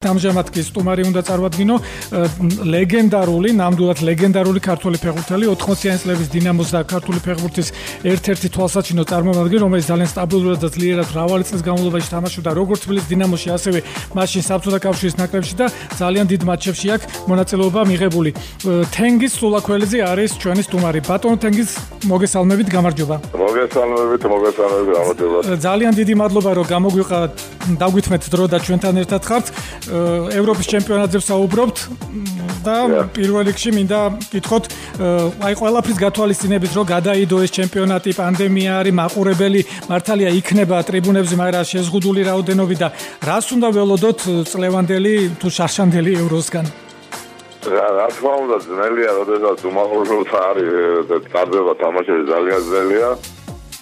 [0.00, 1.74] ამჟამად კი სტუმარი უნდა წარმოადგინო
[2.72, 7.68] ლეგენდარული, ნამდვილად ლეგენდარული ქართული ფეხბურთელი 80-იანი წლების დინამოს და ქართული ფეხბურთის
[8.08, 13.48] ერთ-ერთი თვალსაჩინო წარმომადგენელი, რომელიც ძალიან სტაბილურად და ძლიერად მრავალი წლის განმავლობაში თამაშობდა როგორც თბილისის დინამოში,
[13.60, 13.78] ასევე
[14.16, 15.66] მაშინ საბჭოთა კავშირის ნაკრებში და
[16.00, 18.30] ძალიან დიდ მატჩებში აქვს მონაწილეობა მიღებული.
[18.96, 21.00] თენგის სულაქველიძე არის ჩვენი სტუმარი.
[21.04, 21.68] ბატონო თენგის,
[22.08, 23.16] მოგესალმებით, გამარჯობა.
[23.36, 25.38] მოგესალმებით, მოგესალმებით, გამარჯობა.
[25.60, 27.32] ძალიან დიდი მადლობა, რომ გამოგიყავთ,
[27.76, 29.46] დაგვithmet დრო და ჩვენთან ერთად ხართ.
[29.90, 31.76] ევროპის ჩემპიონატზე ვსაუბრობთ
[32.64, 32.74] და
[33.16, 34.00] პირველ რიგში მინდა
[34.34, 34.64] გითხოთ
[35.46, 38.10] აი ყველაფრის გათვალისწინებით რომ გადაიდო ეს ჩემპიონატი.
[38.20, 39.60] პანდემია არის მაყურებელი.
[39.90, 42.88] მართალია იქნება ტრიბუნებზე მაგრამ შეზღუდული რაოდენობით და
[43.28, 46.66] რას უნდა ველოდოთ წლევანდელი თუ შარშანდელი ევროსგან?
[47.60, 50.70] რა თქმა უნდა ძნელია როდესაც უმაღლესობა არის
[51.28, 53.08] წარდება თამაშები ძალიან ძნელია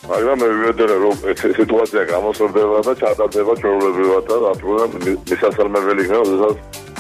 [0.08, 6.48] მაგრამ მე ვიმედრე რომ სიტუაცია გამოსწორდება და ჩატარდება ჩვეულებრივად და რა თქმა უნდა მისასალმებელი იქნება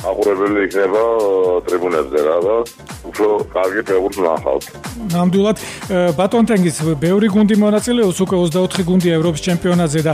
[0.06, 1.02] აყურებელი იქნება
[1.66, 2.54] ტრიბუნებზე რა და
[3.08, 4.64] უფრო კარგი ფეხბურთს ნახავთ.
[5.12, 5.58] ნამდვილად
[6.18, 10.12] ბატონ ტენგის ბევრი გუნდი მონაწილეობს უკვე 24 გუნდი ევროპის ჩემპიონატზე და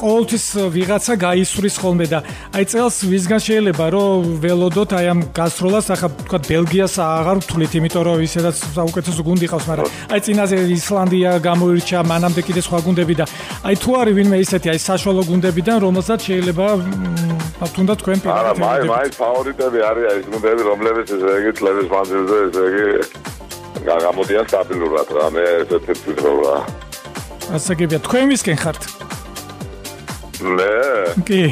[0.00, 0.44] ყოველთვის
[0.76, 2.18] ვიღაცა გაისვრის ხოლმე და
[2.56, 8.02] აი წელს ვისგან შეიძლება რომ ველოდოთ აი ამ გასროლას ახლა თქვა ბელგიას აღარ ვთვლით იმიტომ
[8.08, 13.24] რომ ისედაც საუკეთესო გუნდი ყავს მაგრამ აი წინაზე ისლანდია გამოირჩა მანამდე კიდე სხვა გუნდები და
[13.66, 16.66] აი თუ არის ვინმე ისეთი აი საშუალო გუნდებიდან რომელსაც შეიძლება
[17.60, 22.36] თუნდაც თქვენ პირადად არა მაი მაი ფავორიტები არის ეს გუნდები რომლებიც ესე იგი წლების მანძილზე
[22.46, 22.86] ესე იგი
[23.82, 26.56] გამოდიან სტაბილურად რა მე ესეთი ვფიქრობ რა
[27.50, 28.82] ასე გიბია თქვენ ვისკენ ხართ?
[30.42, 30.74] მე?
[31.28, 31.42] კი.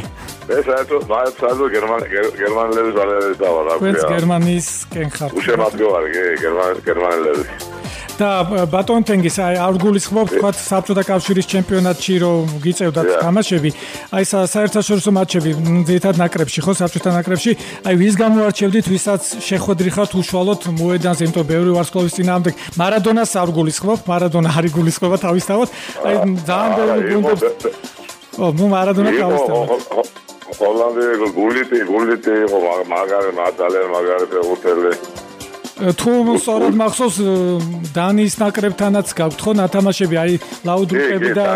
[0.50, 3.92] ეს აიტო მაი საერთოდ გერმანელების ვალერები დავა რა ქვია.
[3.98, 5.34] თქვენ გერმანისკენ ხართ.
[5.38, 6.24] უშემოდგომარი კი
[6.86, 7.69] გერმანელები
[8.20, 13.70] და ბატონ თენგის აი არ გულისხმობ თქვა საბჭოთა კავშირის ჩემპიონატში რომ გიწევდათ თამაშები
[14.16, 15.50] აი საერთაშორისო მატჩები
[15.88, 17.52] ძირითად ნაკრებში ხო საბჭოთა ნაკრებში
[17.88, 24.00] აი ვის გამოარჩევდით ვისაც შეხვედრი ხართ უშუალოდ მოედანზე იმიტომ ბევრი ვარსკვლავის წინააღმდეგ მარადონას არ გულისხმობ
[24.12, 25.68] მარადონა არ იგულისხმობა თავისთავად
[26.04, 26.14] აი
[26.44, 27.42] ძალიან ბევრი გუნდებს
[28.36, 30.28] ო ნუ მარადონა თავისთავად
[30.60, 32.58] ჰოლანდია გულიტი გულიტი ხო
[32.92, 34.92] მაგარი მაგარი მაგარი ფეხბურთელი
[35.80, 37.16] თუ სწორად მახსოვს
[37.96, 40.32] დანის ნაკრებთანაც გაქვთ ხო ნათამაშები აი
[40.68, 41.46] ლაუდრუკები და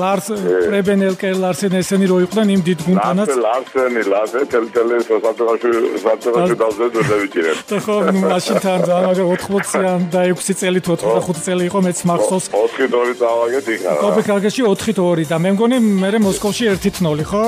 [0.00, 0.28] ლარს
[0.68, 5.70] პრებენელკე ლარსენ ესენი რო იყვნენ იმ დიდ გუნდთანაც ლარსენი ლარსე თელთელი სასათქაში
[6.04, 11.62] სასათქაში დავზედ დავიჭირე და ხო მაშინ თან ზამაგა 80-იან და 6 წელი თუ 85 წელი
[11.68, 12.46] იყო მეც მახსოვს.
[12.54, 17.44] 4-2 წავაგეთ იქა კოპენჰაგენში 4-2 და მე მგონი მე მოსკოვში 1-0 ხო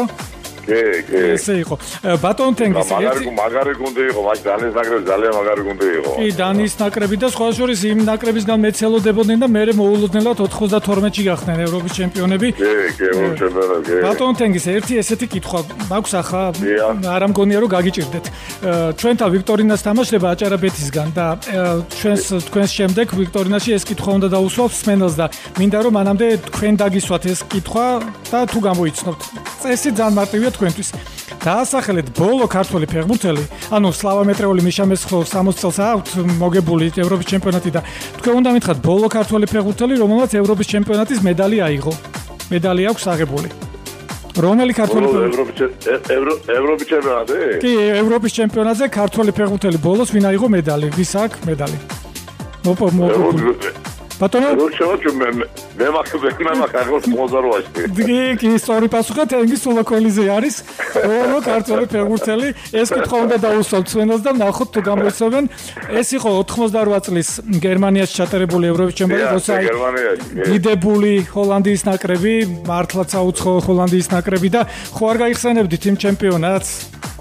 [0.67, 1.21] კი, კი.
[1.37, 1.75] ესე იყო.
[2.23, 6.11] ბატონ თენგის ერთი მაგარი გუნდი იყო, მას დანის ნაკრები ძალიან მაგარი გუნდი იყო.
[6.19, 11.93] კი, დანის ნაკრები და სხვა შორის იმ ნაკრებისგან მეცელოდებოდნენ და მეორე მოულოდნელად 92-ში გახდნენ ევროპის
[11.99, 12.49] ჩემპიონები.
[12.59, 13.93] კი, კი, ევროპის ჩემპიონები.
[14.07, 15.59] ბატონ თენგის ერთი ესეთი კითხვა
[15.91, 16.43] მაქვს ახლა
[17.15, 18.25] არ ამგონია რომ გაგიჭirdეთ.
[18.99, 21.27] ჩვენთან ვიქტორინას თამაშდება აჭარაბეთისგან და
[21.95, 25.27] ჩვენს თქვენს შემდეგ ვიქტორინაში ეს კითხვა უნდა დაუსვათ სმენელს და
[25.61, 27.87] მინდა რომ მანამდე თქვენ დაგისვათ ეს კითხვა
[28.31, 29.46] და თუ გამოიცნობთ.
[29.63, 30.89] წესი ძალიან მარტივია თქვენთვის.
[31.47, 33.45] დაასახელეთ ბოლო ქართველი ფეხბურთელი,
[33.77, 36.09] ანუ სლავა მეტრეული მიშამეს ხო 60 წელს აქვთ
[36.43, 37.81] მოგებული ევროპის ჩემპიონატი და
[38.19, 41.93] თქვენ უნდა მითხრათ ბოლო ქართველი ფეხბურთელი, რომელმაც ევროპის ჩემპიონატის მედალი აიღო.
[42.51, 43.49] მედალი აქვს აღებული.
[44.37, 45.57] რომელი ქართველი ევროპის
[46.59, 47.39] ევროპის ჩემპიონატზე?
[47.65, 47.73] კი,
[48.03, 50.87] ევროპის ჩემპიონატზე ქართველი ფეხბურთელი ბოლოს ვინ აიღო მედალი?
[50.99, 51.79] ვის აქვს მედალი?
[52.67, 53.76] მოპო მოპო
[54.21, 54.49] ბატონო?
[54.57, 55.29] რო შევაჩო მე
[55.79, 60.55] მე მაქვს მე მაქვს აღოს მოზაროაში დი კი სწორი პასუხა თენგის სულაკველიზე არის.
[61.05, 62.49] რო ქართული ფეხბურთელი
[62.81, 65.45] ეს კითხვა უნდა დაუსვათ ჩვენს და ნახოთ თუ გამოიცნობენ
[66.01, 67.29] ეს იყო 88 წლის
[67.67, 69.55] გერმანიაში ჩატარებული ევროპის ჩემპიონატი როცა
[70.51, 72.35] დიდებული ჰოლანდიის ნაკრები
[72.71, 74.61] მართლაც აუცხო ჰოლანდიის ნაკრები და
[74.97, 76.71] ხო არ გაიხსენებდით იმ ჩემპიონატს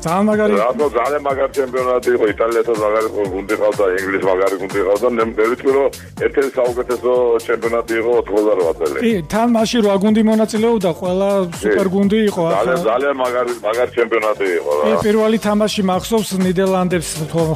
[0.05, 2.25] ძალიან მაგარი რატო ძალიან მაგარი ჩემპიონატი იყო?
[2.33, 5.07] იტალიასაც მაგარი გუნდი ყავდა ინგლისს მაგარი გუნდი ყავდა.
[5.15, 5.87] მე ვიტყვი რომ
[6.25, 7.11] ერთ-ერთი საუკეთესო
[7.47, 11.29] ჩემპიონატი იყო 88 წელი კი თან მაშინ რა გუნდი მონაწილეობდა ყველა
[11.61, 14.83] სუპერ გუნდი იყო ძალიან ძალიან მაგარი მაგარი ჩემპიონატი იყო რა.
[14.85, 17.09] კი პირველი თამაში მახსოვს ნიდერლანდებს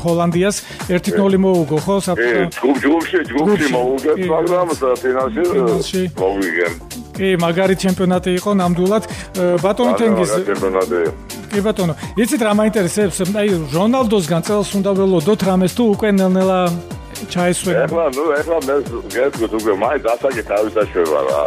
[0.04, 0.58] ჰოლანდიას
[0.90, 2.42] 1-0 მოუგო ხო საბჭო
[2.82, 4.68] ჯგუფში ჯგუფში მოუგეთ მაგრამ
[5.02, 6.74] ფინალში მოვიგენ
[7.20, 9.04] კი მაგარი ჩემპიონატი იყო ნამდვილად.
[9.64, 13.18] ბატონო თენგის ჩემპიონატი კი ბატონო, იცით რა მაინტერესებს?
[13.34, 16.60] აი რონალდოსგან წელს უნდა ველოდოთ რამეს თუ უკვე ნელ-ნელა
[17.34, 17.84] ჩაესვენა.
[17.90, 18.76] ეხლა, ნუ ეხლა მე
[19.16, 21.42] გეტყვით უკვე მაინც ასაკი თავისაშვება რა.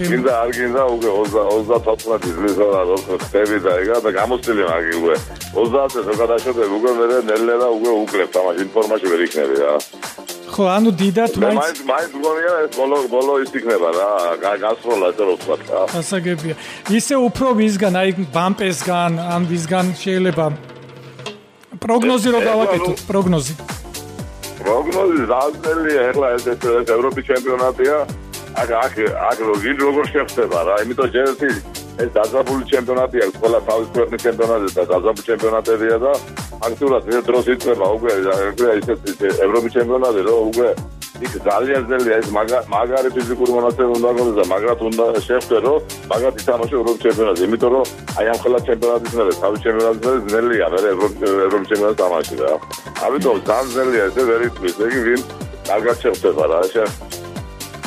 [0.00, 5.16] გინდა არ გინდა უკვე 30 წლის ზონა რო ხტები და ეგა და გამოსწილი მაგი უკვე
[5.54, 9.74] 30 წელს რო გადაშობე უკვე მე ნელ-ნელა უკვე უკლებ თამაში ინფორმაცია ვერ იქნები რა.
[10.50, 14.08] ხო, ანუ დიდათ მაინც მაინც მაინც გონია ეს ბოლო ბოლო ის იქნება რა,
[14.62, 15.80] გასროლა ეს რო ვთქვა რა.
[16.00, 16.54] ასაგებია.
[16.98, 20.46] ისე უფრო ვისგან, აი ბამპესგან, ან ვისგან შეიძლება
[21.84, 23.54] პროგნოზი რო გავაკეთოთ, პროგნოზი.
[24.60, 26.44] პროგნოზი ზალზელია, ეხლა ეს
[26.96, 27.96] ევროპის ჩემპიონატია.
[28.60, 28.94] აქ აქ
[29.30, 29.38] აქ
[29.86, 31.48] როგორ შეხება რა, იმიტომ ჯერეთი
[32.02, 36.12] ეს დაძაბული ჩემპიონატია, ყველა თავის ქვეყნის ჩემპიონატია და დაძაბული ჩემპიონატებია და
[36.60, 38.10] აქტიურად ეს დროს იწება უკვე
[38.50, 38.98] ეგრე ისეთ
[39.46, 40.68] ევროპის ჩემპიონატი რო უკვე
[41.20, 42.28] იქ ძალიან ძნელია ეს
[42.72, 45.78] მაგარი ფიზიკური მონაცემი უნდა გქონდეს და მაგრად უნდა შეხვდე რომ
[46.10, 47.86] მაგრად ითამაშო ევროპის ჩემპიონატზე იმიტომ რომ
[48.18, 52.52] აი ამ ხელა ჩემპიონატის მერე თავის ჩემპიონატის მერე ძნელია მე ევროპის ჩემპიონატს თამაში რა
[53.04, 55.20] ამიტომ ძალიან ძნელია ეს ვერი თვით ეგ ვინ
[55.68, 56.84] კარგად შეხვდება რა შე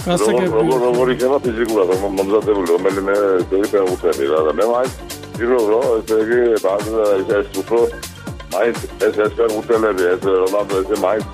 [0.03, 3.13] როგორ როგორ იქნება ფიზიკურად მომზადებული რომელიმე
[3.51, 7.05] ძელი ფეხბურთელი რა და მე მაინც ვირო რომ ესე იგი ბაზა
[7.39, 7.79] ეს უფრო
[8.51, 8.77] მაინც
[9.07, 11.27] ეს ეს ფეხბურთელები ეს როლანდო ეს მაინც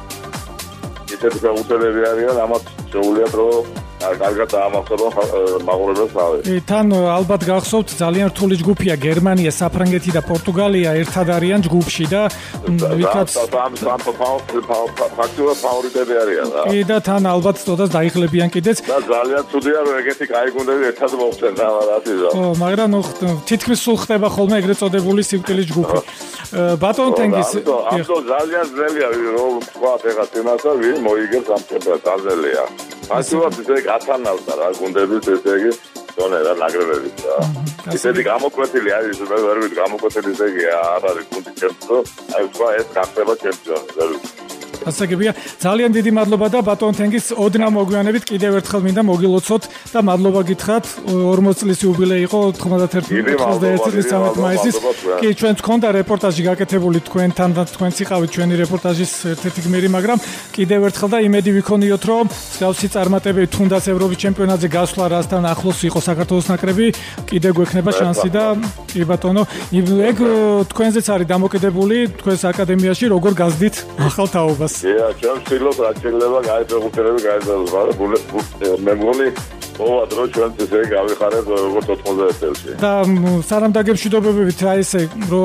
[1.17, 5.09] ისეთი ფეხბურთელები არიან ამათ შეუძლიათ რომ კარგად დაამახსოვრა
[5.67, 6.37] მაყურებელს თავი.
[6.69, 6.87] თან
[7.19, 12.21] ალბათ გახსოვთ ძალიან რთული ჯგუფია გერმანია, საფრანგეთი და პორტუგალია ერთად არიან ჯგუფში და
[12.99, 13.29] ვიკაც
[15.19, 16.61] ფაქტურად ფავორიტები არიან რა.
[16.71, 18.77] კი და თან ალბათ ცოტას დაიხლებიან კიდეც.
[18.87, 22.29] და ძალიან ცუდია რომ ეგეთი კაი გუნდები ერთად მოხდნენ რა რასი რა.
[22.39, 23.01] ო, მაგრამ ნუ
[23.49, 25.97] თითქმის სულ ხდება ხოლმე ეგრეთ წოდებული სიკვდილის ჯგუფი.
[26.81, 27.49] ბატონ თენგის
[27.91, 32.63] ამიტომ ძალიან ძნელია რომ თქვა ფეგა თემასა ვინ მოიგებს ამ თემას ძალიან ძნელია.
[33.07, 35.71] ფაქტობრივად ეს გათანავს და რა გუნდების ესე იგი
[36.17, 37.37] დონე რა ნაგრევები და
[37.95, 41.99] ისეთი გამოკვეთილი არის ვერ ვიცი გამოკვეთილი ესე იგი არ არის გუნდი ჩემპიონი
[42.35, 44.48] აი თქვა ეს გახდება ჩემპიონი
[44.89, 48.23] ვერ ვიცი ასაგებია ძალიან დიდი მადლობა და ბატონ თენგის ოდნა მოგვიანებით.
[48.29, 49.63] კიდევ ერთხელ მინდა მოგილოცოთ
[49.93, 50.85] და მადლობა გითხრათ.
[51.09, 53.03] 40 წლის იუბილეი იყო 91
[53.85, 54.75] წლის 13 მაისის.
[55.19, 60.17] კი ჩვენ თქონდა რეპორტაჟი გაკეთებული თქვენთან და თქვენ ციყავით ჩვენი რეპორტაჟის ერთ-ერთი გმირი მაგრამ
[60.55, 65.99] კიდევ ერთხელ და იმედი ვიქონიოთ რომ მსგავსი წარმატებები თუნდაც ევროპის ჩემპიონატზე გასვლა რასთან ახლოს იყო
[66.09, 66.85] საქართველოს ნაკრები.
[67.29, 68.43] კიდევ გვექნება შანსი და
[68.89, 69.43] კი ბატონო
[70.09, 70.17] ეგ
[70.71, 73.75] თქვენზეც არის დამოკიდებული თქვენს აკადემიაში როგორ გაზდით
[74.07, 79.27] ახალ თაობას კი, ჩვენ ვცდილობ რა შეიძლება გაიწევუქერები გაიწევოს, მაგრამ მე მგონი
[79.79, 82.71] ოღონდ დრო ჩვენ ესე გავიხარებ როგორც 90 წელში.
[82.83, 82.91] და
[83.49, 85.41] სანამ დაგებშვიდობებით აი ესე რო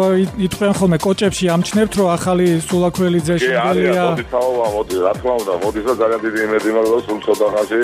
[0.46, 3.94] იტყვიან ხოლმე კოჭებში ამჩნევთ რომ ახალი სულაქველიძე შეგელია.
[3.94, 7.18] კი, მოდი თაობა, მოდი, რა თქმა უნდა, მოდი და ძალიან დიდი იმედი მაქვს რომ სულ
[7.26, 7.78] ცოტა ხანში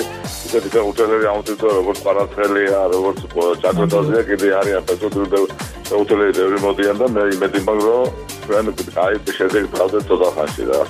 [0.47, 3.19] ისეთი ფეხბურთელები ამოწევთ როგორც პარაცხელია, როგორც
[3.63, 8.05] ჩაკროტოზია, კიდე არიან ფეხბურთელები ბევრი მოდიან და მე იმედი მაქვს რომ
[8.45, 8.65] ჩვენ
[9.05, 9.71] აი შეძლებთ
[10.09, 10.81] ცოტა ხანში რა.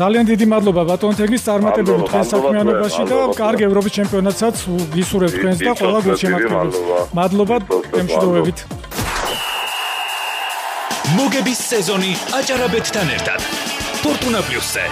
[0.00, 4.54] ძალიან დიდი მადლობა ბატონ თეგის წარმატებები თქვენ საქმიანობაში და კარგ ევროპის ჩემპიონატსაც
[4.96, 6.76] გისურვებთ თქვენს და ყველა გულშემატკივრებს.
[7.18, 7.56] მადლობა
[7.94, 8.58] გემშვიდობებით.
[11.16, 13.40] მოგების სეზონი აჭარაბეთთან ერთად.
[14.02, 14.84] ფორტუნა პლუსზე